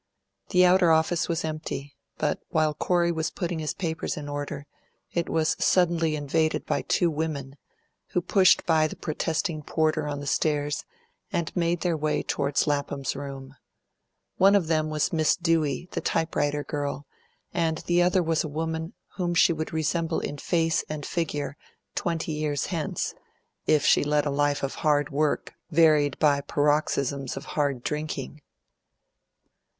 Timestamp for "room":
13.15-13.55